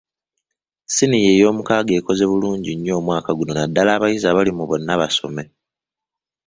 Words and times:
Siniya 0.93 1.29
eyomukaaga 1.35 1.93
ekoze 1.99 2.25
bulungi 2.31 2.71
nnyo 2.73 2.93
omwaka 2.99 3.31
guno 3.37 3.51
naddala 3.53 3.89
abayizi 3.93 4.25
abali 4.27 4.51
mu 4.57 4.63
bonnabasome. 4.69 5.43